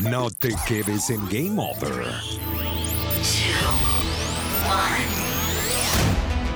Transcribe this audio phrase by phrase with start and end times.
[0.00, 2.06] No te quedes en Game Over.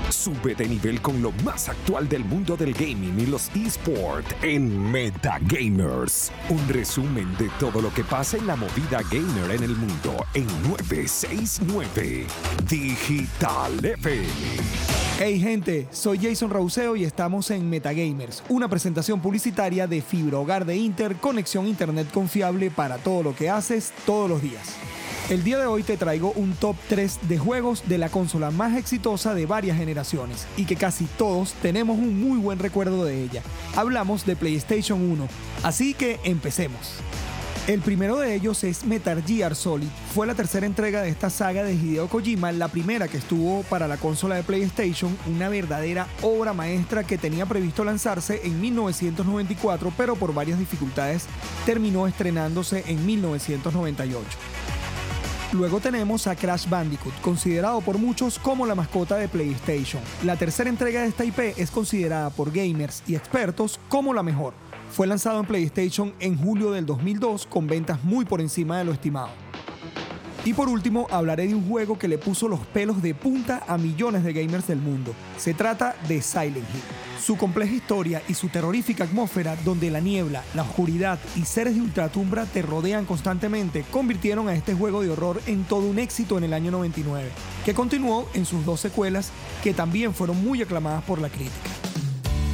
[0.08, 4.90] Sube de nivel con lo más actual del mundo del gaming y los esports en
[4.90, 6.32] Metagamers.
[6.48, 10.46] Un resumen de todo lo que pasa en la movida gamer en el mundo en
[10.62, 12.26] 969
[12.68, 14.85] Digital FM.
[15.18, 20.66] Hey gente, soy Jason Rauseo y estamos en Metagamers, una presentación publicitaria de Fibra Hogar
[20.66, 24.76] de Inter, conexión internet confiable para todo lo que haces todos los días.
[25.30, 28.76] El día de hoy te traigo un top 3 de juegos de la consola más
[28.76, 33.40] exitosa de varias generaciones y que casi todos tenemos un muy buen recuerdo de ella.
[33.74, 35.28] Hablamos de PlayStation 1,
[35.62, 37.00] así que empecemos.
[37.66, 39.88] El primero de ellos es Metal Gear Solid.
[40.14, 43.88] Fue la tercera entrega de esta saga de Hideo Kojima, la primera que estuvo para
[43.88, 50.14] la consola de PlayStation, una verdadera obra maestra que tenía previsto lanzarse en 1994, pero
[50.14, 51.26] por varias dificultades
[51.64, 54.24] terminó estrenándose en 1998.
[55.52, 60.02] Luego tenemos a Crash Bandicoot, considerado por muchos como la mascota de PlayStation.
[60.22, 64.54] La tercera entrega de esta IP es considerada por gamers y expertos como la mejor.
[64.90, 68.92] Fue lanzado en PlayStation en julio del 2002 con ventas muy por encima de lo
[68.92, 69.30] estimado.
[70.46, 73.76] Y por último, hablaré de un juego que le puso los pelos de punta a
[73.78, 75.12] millones de gamers del mundo.
[75.36, 77.20] Se trata de Silent Hill.
[77.20, 81.80] Su compleja historia y su terrorífica atmósfera, donde la niebla, la oscuridad y seres de
[81.80, 86.44] ultratumbra te rodean constantemente, convirtieron a este juego de horror en todo un éxito en
[86.44, 87.28] el año 99,
[87.64, 89.32] que continuó en sus dos secuelas,
[89.64, 91.70] que también fueron muy aclamadas por la crítica.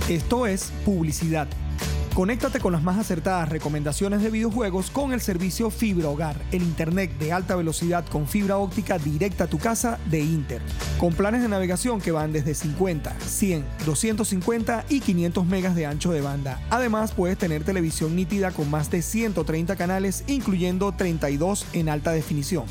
[0.08, 1.46] Esto es publicidad
[2.14, 7.10] Conéctate con las más acertadas recomendaciones de videojuegos con el servicio Fibra Hogar, el internet
[7.18, 10.60] de alta velocidad con fibra óptica directa a tu casa de Inter,
[10.98, 16.12] con planes de navegación que van desde 50, 100, 250 y 500 megas de ancho
[16.12, 16.60] de banda.
[16.68, 22.66] Además, puedes tener televisión nítida con más de 130 canales, incluyendo 32 en alta definición.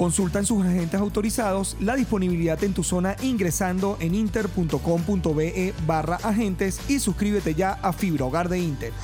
[0.00, 6.80] Consulta en sus agentes autorizados la disponibilidad en tu zona ingresando en inter.com.be barra agentes
[6.88, 8.94] y suscríbete ya a Fibra Hogar de Inter.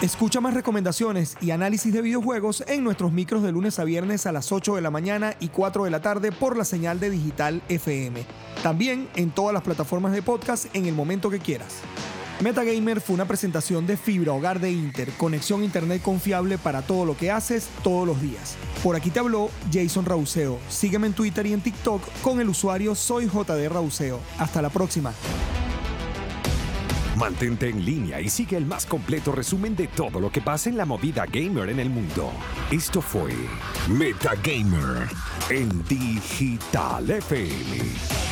[0.00, 4.30] Escucha más recomendaciones y análisis de videojuegos en nuestros micros de lunes a viernes a
[4.30, 7.62] las 8 de la mañana y 4 de la tarde por la señal de Digital
[7.68, 8.24] FM.
[8.62, 11.82] También en todas las plataformas de podcast en el momento que quieras.
[12.40, 17.14] Metagamer fue una presentación de fibra hogar de Inter, conexión internet confiable para todo lo
[17.14, 18.56] que haces todos los días.
[18.82, 20.58] Por aquí te habló Jason Rauseo.
[20.70, 24.20] Sígueme en Twitter y en TikTok con el usuario Soy JD Rauseo.
[24.38, 25.12] Hasta la próxima.
[27.18, 30.78] Mantente en línea y sigue el más completo resumen de todo lo que pasa en
[30.78, 32.32] la movida gamer en el mundo.
[32.70, 33.34] Esto fue
[33.88, 35.08] Metagamer
[35.50, 38.29] en Digital FM.